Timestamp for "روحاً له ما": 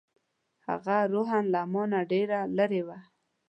1.11-1.83